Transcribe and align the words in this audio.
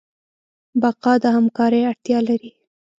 بقا 0.81 1.13
د 1.23 1.25
همکارۍ 1.35 1.81
اړتیا 1.91 2.19
لري. 2.29 2.51